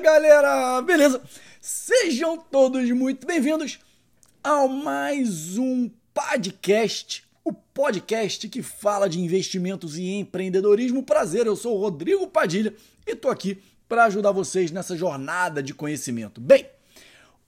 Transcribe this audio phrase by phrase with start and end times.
[0.00, 1.20] Galera, beleza?
[1.60, 3.80] Sejam todos muito bem-vindos
[4.44, 11.02] ao mais um podcast, o podcast que fala de investimentos e empreendedorismo.
[11.02, 12.72] Prazer, eu sou o Rodrigo Padilha
[13.04, 13.58] e tô aqui
[13.88, 16.40] para ajudar vocês nessa jornada de conhecimento.
[16.40, 16.66] Bem,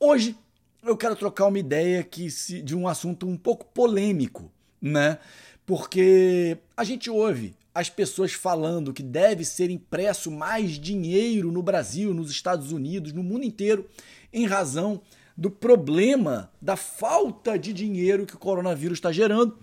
[0.01, 0.37] hoje
[0.83, 4.51] eu quero trocar uma ideia que se, de um assunto um pouco polêmico,
[4.83, 5.19] né?
[5.65, 12.13] Porque a gente ouve as pessoas falando que deve ser impresso mais dinheiro no Brasil,
[12.13, 13.89] nos Estados Unidos, no mundo inteiro,
[14.33, 15.01] em razão
[15.37, 19.59] do problema da falta de dinheiro que o coronavírus está gerando.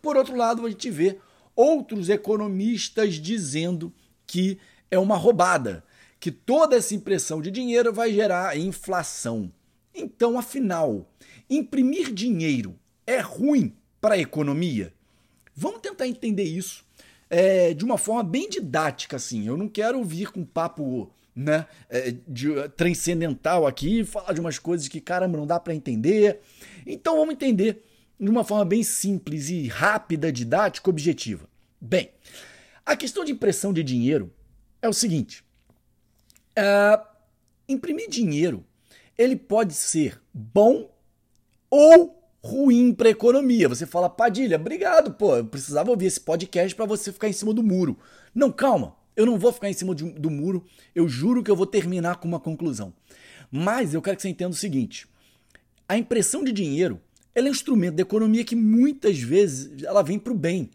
[0.00, 1.18] Por outro lado, a gente vê
[1.54, 3.92] outros economistas dizendo
[4.26, 4.58] que
[4.90, 5.84] é uma roubada,
[6.18, 9.52] que toda essa impressão de dinheiro vai gerar inflação.
[9.94, 11.10] Então, afinal,
[11.48, 14.92] imprimir dinheiro é ruim para a economia?
[15.54, 16.85] Vamos tentar entender isso
[17.28, 19.46] é, de uma forma bem didática, assim.
[19.46, 24.88] Eu não quero vir com papo né, é, de, transcendental aqui, falar de umas coisas
[24.88, 26.40] que, caramba, não dá para entender.
[26.86, 27.82] Então vamos entender
[28.18, 31.48] de uma forma bem simples e rápida, didática, objetiva.
[31.80, 32.10] Bem,
[32.84, 34.32] a questão de impressão de dinheiro
[34.80, 35.44] é o seguinte:
[36.54, 37.00] é,
[37.68, 38.64] imprimir dinheiro
[39.16, 40.90] ele pode ser bom
[41.70, 42.15] ou
[42.46, 43.68] ruim para economia.
[43.68, 47.52] Você fala, Padilha, obrigado, pô, eu precisava ouvir esse podcast para você ficar em cima
[47.52, 47.98] do muro.
[48.34, 51.56] Não, calma, eu não vou ficar em cima de, do muro, eu juro que eu
[51.56, 52.94] vou terminar com uma conclusão.
[53.50, 55.08] Mas eu quero que você entenda o seguinte:
[55.88, 57.00] a impressão de dinheiro
[57.34, 60.70] é um instrumento da economia que muitas vezes ela vem para o bem.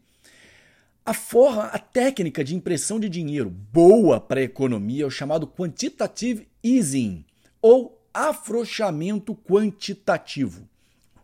[1.04, 5.48] A forma, a técnica de impressão de dinheiro boa para a economia é o chamado
[5.48, 7.26] quantitative easing
[7.62, 10.70] ou afrouxamento quantitativo.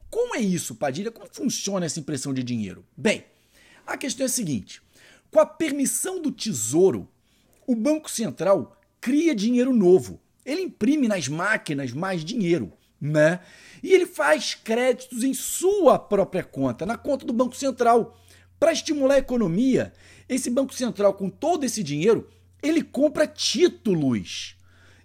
[0.09, 1.11] Como é isso, Padilha?
[1.11, 2.85] Como funciona essa impressão de dinheiro?
[2.95, 3.25] Bem,
[3.85, 4.81] a questão é a seguinte:
[5.31, 7.09] com a permissão do Tesouro,
[7.65, 10.19] o Banco Central cria dinheiro novo.
[10.45, 13.41] Ele imprime nas máquinas mais dinheiro, né?
[13.83, 18.17] E ele faz créditos em sua própria conta, na conta do Banco Central.
[18.59, 19.93] Para estimular a economia,
[20.27, 22.27] esse Banco Central, com todo esse dinheiro,
[22.63, 24.55] ele compra títulos.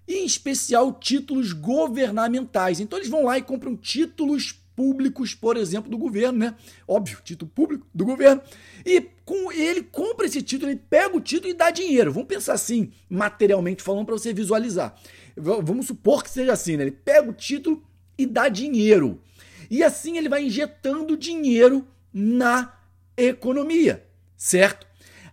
[0.06, 2.80] Em especial, títulos governamentais.
[2.80, 6.54] Então, eles vão lá e compram títulos públicos, por exemplo, do governo, né?
[6.86, 8.42] Óbvio, título público do governo.
[8.84, 12.12] E com ele compra esse título, ele pega o título e dá dinheiro.
[12.12, 14.94] Vamos pensar assim, materialmente falando, para você visualizar.
[15.36, 16.84] Vamos supor que seja assim, né?
[16.84, 17.82] Ele pega o título
[18.18, 19.20] e dá dinheiro.
[19.70, 22.74] E assim ele vai injetando dinheiro na
[23.16, 24.06] economia,
[24.36, 24.86] certo?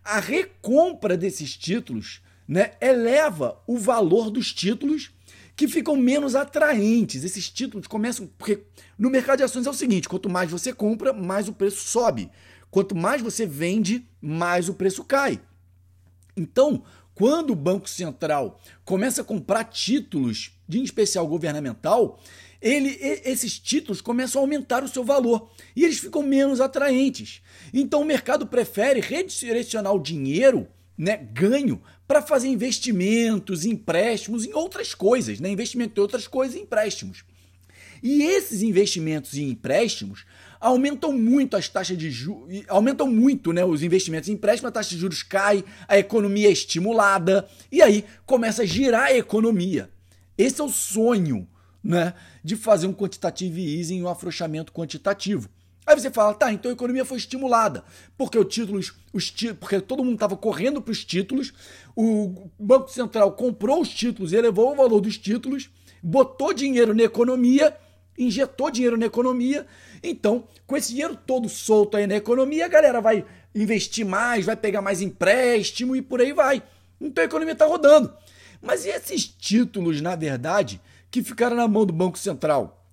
[0.03, 5.11] A recompra desses títulos né, eleva o valor dos títulos
[5.59, 7.25] que ficam menos atraentes.
[7.25, 8.25] Esses títulos começam.
[8.37, 8.63] Porque
[8.97, 12.31] no mercado de ações é o seguinte: quanto mais você compra, mais o preço sobe.
[12.71, 15.41] Quanto mais você vende, mais o preço cai.
[16.37, 16.81] Então,
[17.13, 22.21] quando o Banco Central começa a comprar títulos, de em especial governamental,
[22.61, 27.41] ele, esses títulos começam a aumentar o seu valor e eles ficam menos atraentes.
[27.73, 30.69] Então o mercado prefere redirecionar o dinheiro
[30.99, 35.49] né, ganho para fazer investimentos, empréstimos em outras coisas, né?
[35.49, 37.23] Investimento em outras coisas e empréstimos.
[38.03, 40.25] E esses investimentos e empréstimos
[40.59, 44.89] aumentam muito as taxas de juros, aumentam muito, né, os investimentos em empréstimos, a taxa
[44.89, 49.89] de juros cai, a economia é estimulada e aí começa a girar a economia.
[50.37, 51.47] Esse é o sonho,
[51.81, 55.49] né, de fazer um quantitative easing, um afrouxamento quantitativo.
[55.85, 57.83] Aí você fala, tá, então a economia foi estimulada,
[58.15, 61.51] porque os títulos, os porque todo mundo estava correndo para os títulos,
[61.95, 65.69] o Banco Central comprou os títulos, elevou o valor dos títulos,
[66.03, 67.75] botou dinheiro na economia,
[68.17, 69.65] injetou dinheiro na economia.
[70.03, 73.25] Então, com esse dinheiro todo solto aí na economia, a galera vai
[73.55, 76.61] investir mais, vai pegar mais empréstimo e por aí vai.
[76.99, 78.13] Então a economia está rodando.
[78.61, 82.85] Mas e esses títulos, na verdade, que ficaram na mão do Banco Central?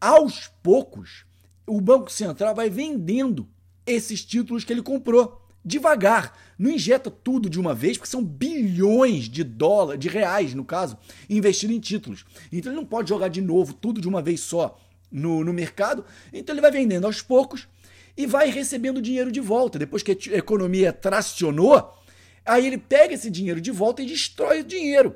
[0.00, 1.24] Aos poucos,
[1.70, 3.48] o Banco Central vai vendendo
[3.86, 9.28] esses títulos que ele comprou devagar, não injeta tudo de uma vez, porque são bilhões
[9.28, 12.24] de dólares, de reais, no caso, investido em títulos.
[12.50, 14.80] Então ele não pode jogar de novo tudo de uma vez só
[15.12, 16.04] no, no mercado.
[16.32, 17.68] Então ele vai vendendo aos poucos
[18.16, 19.78] e vai recebendo dinheiro de volta.
[19.78, 21.94] Depois que a economia tracionou,
[22.44, 25.14] aí ele pega esse dinheiro de volta e destrói o dinheiro.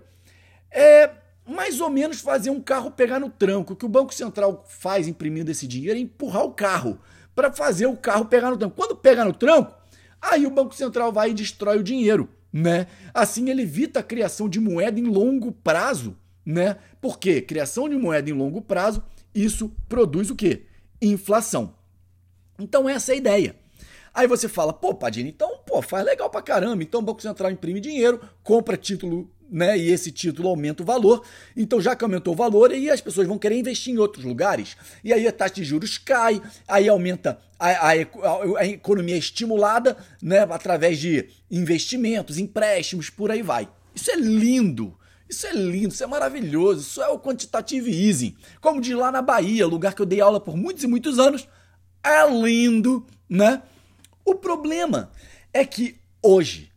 [0.70, 1.10] É,
[1.46, 3.72] mais ou menos fazer um carro pegar no tranco.
[3.72, 6.98] O que o Banco Central faz imprimindo esse dinheiro é empurrar o carro
[7.34, 8.76] para fazer o carro pegar no tranco.
[8.76, 9.74] Quando pega no tranco,
[10.20, 12.86] aí o Banco Central vai e destrói o dinheiro, né?
[13.12, 16.78] Assim ele evita a criação de moeda em longo prazo, né?
[17.00, 19.02] Porque criação de moeda em longo prazo,
[19.34, 20.66] isso produz o quê?
[21.02, 21.74] Inflação.
[22.58, 23.56] Então essa é a ideia.
[24.14, 26.84] Aí você fala, pô, Padini, então, pô, faz legal pra caramba.
[26.84, 29.76] Então o Banco Central imprime dinheiro, compra título né?
[29.78, 31.24] E esse título aumenta o valor.
[31.56, 34.76] Então, já que aumentou o valor, aí as pessoas vão querer investir em outros lugares.
[35.02, 37.92] E aí a taxa de juros cai, aí aumenta a, a,
[38.58, 40.40] a, economia estimulada, né?
[40.40, 43.68] Através de investimentos, empréstimos, por aí vai.
[43.94, 44.96] Isso é lindo.
[45.28, 48.36] Isso é lindo, isso é maravilhoso, isso é o quantitative easing.
[48.60, 51.48] Como diz lá na Bahia, lugar que eu dei aula por muitos e muitos anos,
[52.02, 53.62] é lindo, né?
[54.22, 55.10] O problema
[55.52, 56.70] é que hoje,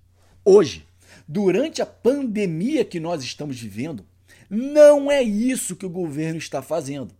[0.46, 0.87] hoje,
[1.27, 4.06] durante a pandemia que nós estamos vivendo,
[4.50, 7.13] não é isso que o governo está fazendo.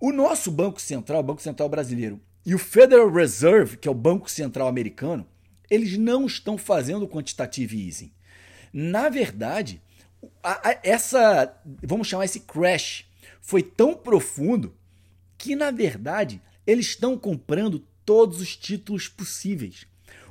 [0.00, 3.94] O nosso Banco Central, o Banco Central Brasileiro, e o Federal Reserve, que é o
[3.94, 5.26] Banco Central Americano,
[5.70, 8.10] eles não estão fazendo quantitative easing.
[8.72, 9.82] Na verdade,
[10.42, 13.06] a, a, essa, vamos chamar esse crash,
[13.40, 14.74] foi tão profundo
[15.36, 19.86] que, na verdade, eles estão comprando todos os títulos possíveis.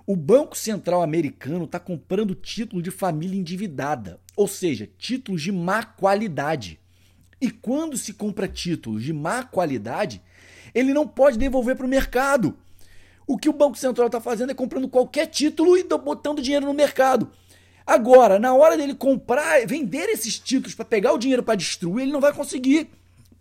[0.09, 5.83] O Banco Central americano está comprando título de família endividada, ou seja, títulos de má
[5.83, 6.79] qualidade.
[7.41, 10.21] E quando se compra títulos de má qualidade,
[10.73, 12.57] ele não pode devolver para o mercado.
[13.27, 16.73] O que o Banco Central está fazendo é comprando qualquer título e botando dinheiro no
[16.73, 17.29] mercado.
[17.85, 22.13] Agora, na hora dele comprar, vender esses títulos para pegar o dinheiro para destruir, ele
[22.13, 22.89] não vai conseguir.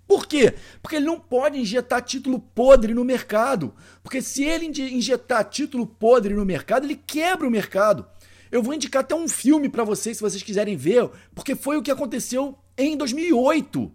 [0.07, 0.55] Por quê?
[0.81, 3.75] Porque ele não pode injetar título podre no mercado.
[4.03, 8.07] Porque se ele injetar título podre no mercado, ele quebra o mercado.
[8.51, 11.83] Eu vou indicar até um filme para vocês, se vocês quiserem ver, porque foi o
[11.83, 13.93] que aconteceu em 2008.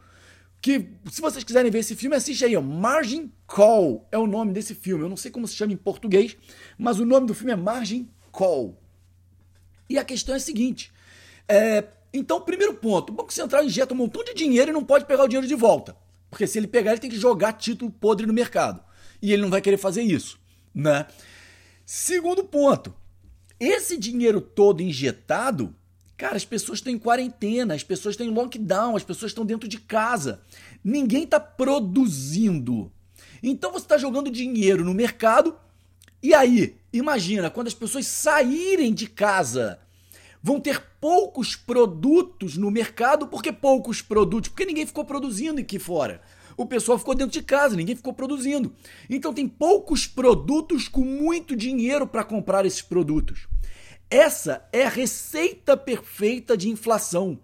[0.62, 2.62] Que, se vocês quiserem ver esse filme, assiste aí, ó.
[2.62, 5.04] Margin Call é o nome desse filme.
[5.04, 6.38] Eu não sei como se chama em português,
[6.78, 8.78] mas o nome do filme é Margin Call.
[9.90, 10.92] E a questão é a seguinte:
[11.48, 15.06] é, então, primeiro ponto, o Banco Central injeta um montão de dinheiro e não pode
[15.06, 15.96] pegar o dinheiro de volta.
[16.30, 18.82] Porque se ele pegar, ele tem que jogar título podre no mercado.
[19.22, 20.40] E ele não vai querer fazer isso,
[20.74, 21.06] né?
[21.86, 22.94] Segundo ponto,
[23.60, 25.76] esse dinheiro todo injetado,
[26.18, 29.68] cara, as pessoas estão em quarentena, as pessoas estão em lockdown, as pessoas estão dentro
[29.68, 30.42] de casa.
[30.84, 32.92] Ninguém está produzindo.
[33.44, 35.56] Então você está jogando dinheiro no mercado
[36.24, 39.80] e aí, imagina, quando as pessoas saírem de casa
[40.42, 43.28] vão ter poucos produtos no mercado.
[43.28, 44.50] Por que poucos produtos?
[44.50, 46.22] Porque ninguém ficou produzindo aqui fora.
[46.58, 48.74] O pessoal ficou dentro de casa, ninguém ficou produzindo.
[49.10, 53.48] Então tem poucos produtos com muito dinheiro para comprar esses produtos.
[54.10, 57.40] Essa é a receita perfeita de inflação.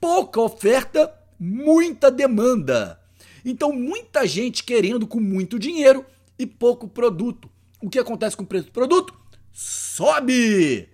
[0.00, 2.98] Pouca oferta, muita demanda.
[3.44, 6.04] Então muita gente querendo com muito dinheiro
[6.38, 7.50] e pouco produto.
[7.80, 9.14] O que acontece com o preço do produto?
[9.52, 10.88] Sobe!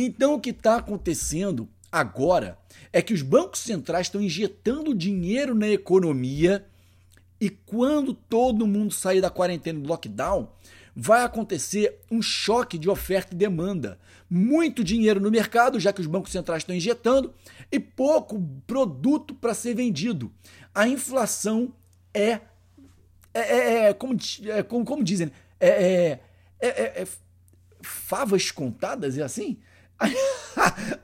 [0.00, 2.56] Então o que está acontecendo agora
[2.92, 6.64] é que os bancos centrais estão injetando dinheiro na economia
[7.40, 10.52] e quando todo mundo sair da quarentena do lockdown,
[10.94, 13.98] vai acontecer um choque de oferta e demanda.
[14.30, 17.34] Muito dinheiro no mercado, já que os bancos centrais estão injetando,
[17.70, 20.32] e pouco produto para ser vendido.
[20.72, 21.74] A inflação
[22.14, 22.40] é.
[23.34, 24.16] é, é, é como,
[24.46, 26.20] é, como, como dizem, é, é,
[26.60, 27.08] é, é
[27.82, 29.58] favas contadas, é assim?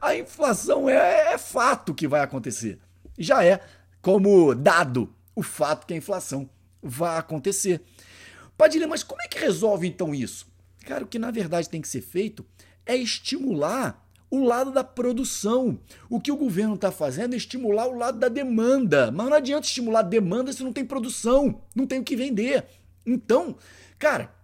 [0.00, 2.78] A inflação é, é fato que vai acontecer.
[3.18, 3.60] Já é
[4.00, 6.48] como dado o fato que a inflação
[6.82, 7.80] vai acontecer.
[8.56, 10.46] Padilha, mas como é que resolve então isso?
[10.86, 12.44] Cara, o que na verdade tem que ser feito
[12.86, 15.78] é estimular o lado da produção.
[16.08, 19.10] O que o governo está fazendo é estimular o lado da demanda.
[19.10, 22.64] Mas não adianta estimular demanda se não tem produção, não tem o que vender.
[23.06, 23.56] Então,
[23.98, 24.34] cara,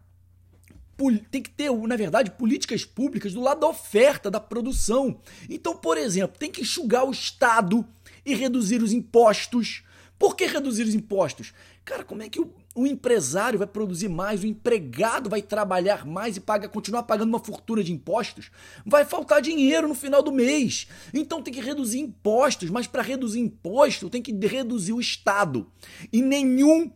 [1.31, 5.21] tem que ter, na verdade, políticas públicas do lado da oferta, da produção.
[5.49, 7.87] Então, por exemplo, tem que enxugar o Estado
[8.25, 9.83] e reduzir os impostos.
[10.19, 11.55] Por que reduzir os impostos?
[11.85, 16.37] Cara, como é que o, o empresário vai produzir mais, o empregado vai trabalhar mais
[16.37, 18.51] e paga, continuar pagando uma fortuna de impostos?
[18.85, 20.87] Vai faltar dinheiro no final do mês.
[21.15, 25.67] Então tem que reduzir impostos, mas para reduzir imposto tem que reduzir o Estado.
[26.13, 26.93] E nenhum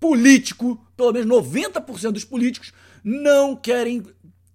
[0.00, 2.72] político, pelo menos 90% dos políticos,
[3.04, 4.02] não querem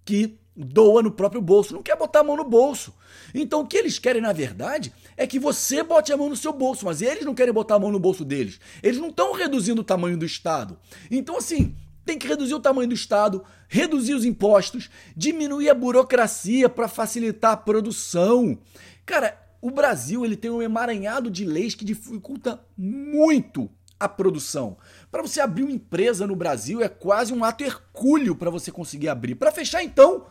[0.03, 2.93] que doa no próprio bolso, não quer botar a mão no bolso.
[3.33, 6.51] Então o que eles querem, na verdade, é que você bote a mão no seu
[6.51, 8.59] bolso, mas eles não querem botar a mão no bolso deles.
[8.81, 10.77] Eles não estão reduzindo o tamanho do Estado.
[11.09, 11.75] Então, assim,
[12.05, 17.51] tem que reduzir o tamanho do Estado, reduzir os impostos, diminuir a burocracia para facilitar
[17.51, 18.57] a produção.
[19.05, 24.77] Cara, o Brasil ele tem um emaranhado de leis que dificulta muito a produção.
[25.11, 29.09] Para você abrir uma empresa no Brasil é quase um ato hercúleo para você conseguir
[29.09, 29.35] abrir.
[29.35, 30.27] Para fechar, então,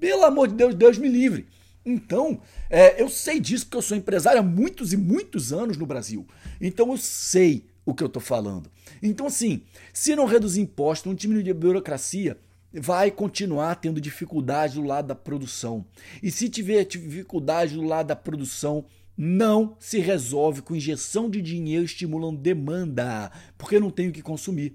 [0.00, 1.46] pelo amor de Deus, Deus me livre.
[1.84, 5.84] Então, é, eu sei disso porque eu sou empresário há muitos e muitos anos no
[5.84, 6.26] Brasil.
[6.60, 8.70] Então eu sei o que eu estou falando.
[9.02, 9.62] Então, assim,
[9.92, 12.38] se não reduzir impostos, não diminuir a burocracia,
[12.72, 15.84] vai continuar tendo dificuldade do lado da produção.
[16.22, 18.84] E se tiver dificuldade do lado da produção,
[19.24, 24.74] não se resolve com injeção de dinheiro estimulando demanda, porque não tem o que consumir.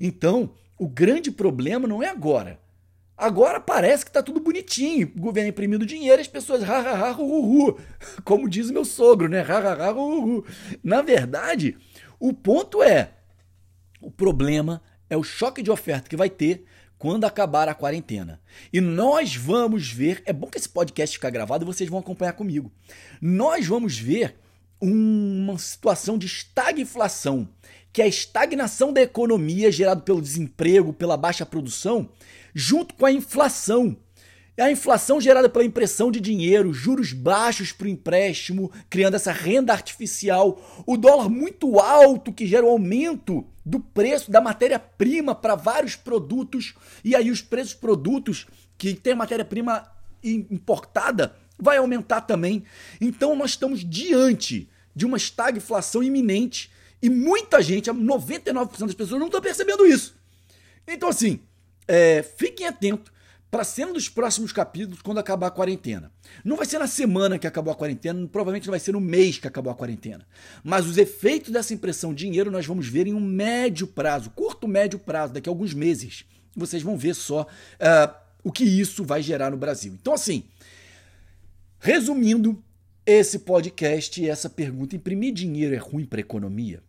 [0.00, 2.58] Então, o grande problema não é agora.
[3.16, 7.16] Agora parece que está tudo bonitinho, o governo imprimindo dinheiro, as pessoas ha, ha, ha,
[7.16, 7.78] hu, hu,
[8.24, 9.42] como diz meu sogro, né?
[9.42, 10.44] Ha, ha, ha, hu, hu.
[10.82, 11.76] Na verdade,
[12.18, 13.12] o ponto é,
[14.00, 16.64] o problema é o choque de oferta que vai ter
[17.04, 18.40] quando acabar a quarentena.
[18.72, 22.32] E nós vamos ver, é bom que esse podcast fique gravado e vocês vão acompanhar
[22.32, 22.72] comigo.
[23.20, 24.36] Nós vamos ver
[24.80, 27.46] uma situação de estagflação,
[27.92, 32.08] que é a estagnação da economia gerada pelo desemprego, pela baixa produção,
[32.54, 33.94] junto com a inflação.
[34.58, 39.74] A inflação gerada pela impressão de dinheiro, juros baixos para o empréstimo, criando essa renda
[39.74, 45.54] artificial, o dólar muito alto que gera o um aumento do preço da matéria-prima para
[45.54, 49.90] vários produtos, e aí os preços produtos que tem matéria-prima
[50.22, 52.64] importada vai aumentar também.
[53.00, 59.26] Então nós estamos diante de uma estagflação iminente e muita gente, 99% das pessoas não
[59.26, 60.14] estão percebendo isso.
[60.86, 61.40] Então assim,
[61.86, 63.13] é, fiquem atentos
[63.54, 66.10] para a cena dos próximos capítulos quando acabar a quarentena.
[66.44, 69.38] Não vai ser na semana que acabou a quarentena, provavelmente não vai ser no mês
[69.38, 70.26] que acabou a quarentena.
[70.64, 74.66] Mas os efeitos dessa impressão de dinheiro nós vamos ver em um médio prazo, curto
[74.66, 76.24] médio prazo, daqui a alguns meses.
[76.56, 79.96] Vocês vão ver só uh, o que isso vai gerar no Brasil.
[80.00, 80.42] Então, assim,
[81.78, 82.60] resumindo
[83.06, 86.82] esse podcast e essa pergunta: imprimir dinheiro é ruim para a economia?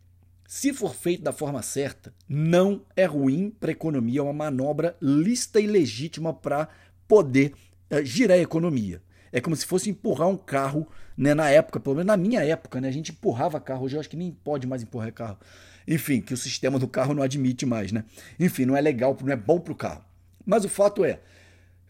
[0.46, 4.96] Se for feito da forma certa, não é ruim para a economia, é uma manobra
[5.00, 6.68] lícita e legítima para
[7.08, 7.52] poder
[7.90, 9.02] uh, girar a economia.
[9.32, 10.86] É como se fosse empurrar um carro,
[11.16, 14.00] né, na época, pelo menos na minha época, né, a gente empurrava carro, hoje eu
[14.00, 15.38] acho que nem pode mais empurrar carro.
[15.86, 18.04] Enfim, que o sistema do carro não admite mais, né?
[18.40, 20.04] Enfim, não é legal, não é bom para o carro.
[20.44, 21.20] Mas o fato é,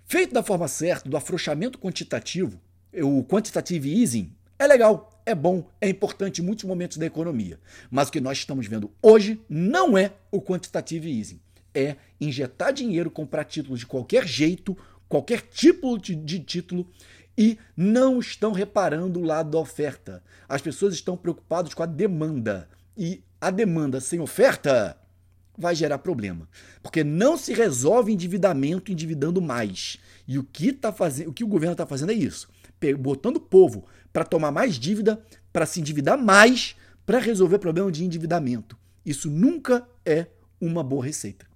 [0.06, 2.60] feito da forma certa, do afrouxamento quantitativo,
[2.92, 7.58] o quantitative easing, é legal, é bom, é importante em muitos momentos da economia.
[7.90, 11.40] Mas o que nós estamos vendo hoje não é o quantitative easing.
[11.74, 14.78] É injetar dinheiro, comprar títulos de qualquer jeito,
[15.08, 16.88] qualquer tipo de, de título
[17.36, 20.22] e não estão reparando o lado da oferta.
[20.48, 22.68] As pessoas estão preocupadas com a demanda.
[22.96, 24.96] E a demanda sem oferta
[25.58, 26.48] vai gerar problema.
[26.82, 29.98] Porque não se resolve endividamento endividando mais.
[30.26, 32.48] E o que, tá fazendo, o, que o governo está fazendo é isso:
[32.98, 38.04] botando o povo para tomar mais dívida, para se endividar mais, para resolver problema de
[38.04, 38.76] endividamento.
[39.04, 40.26] Isso nunca é
[40.60, 41.46] uma boa receita.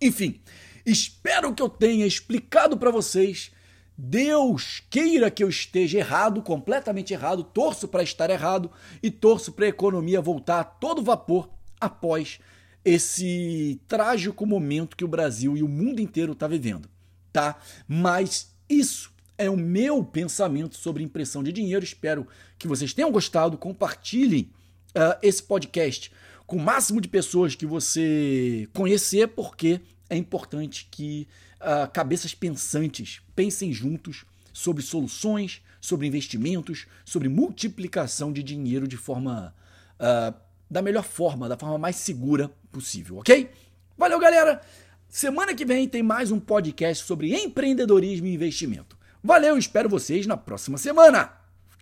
[0.00, 0.40] Enfim,
[0.84, 3.50] espero que eu tenha explicado para vocês.
[3.98, 8.70] Deus queira que eu esteja errado, completamente errado, torço para estar errado
[9.02, 11.48] e torço para a economia voltar a todo vapor
[11.80, 12.38] após
[12.84, 16.88] esse trágico momento que o Brasil e o mundo inteiro está vivendo,
[17.32, 17.58] tá?
[17.88, 21.84] Mas isso é o meu pensamento sobre impressão de dinheiro.
[21.84, 22.26] Espero
[22.58, 23.58] que vocês tenham gostado.
[23.58, 24.50] Compartilhem
[24.90, 26.10] uh, esse podcast
[26.46, 31.26] com o máximo de pessoas que você conhecer, porque é importante que
[31.60, 39.54] uh, cabeças pensantes pensem juntos sobre soluções, sobre investimentos, sobre multiplicação de dinheiro de forma
[40.00, 40.34] uh,
[40.70, 43.50] da melhor forma, da forma mais segura possível, ok?
[43.96, 44.60] Valeu, galera!
[45.08, 48.95] Semana que vem tem mais um podcast sobre empreendedorismo e investimento.
[49.26, 51.32] Valeu, espero vocês na próxima semana.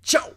[0.00, 0.34] Tchau!